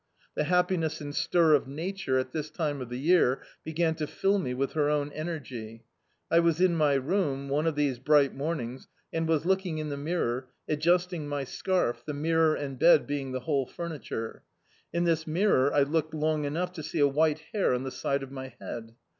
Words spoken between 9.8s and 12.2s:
the mirror, adjusting my scarf— the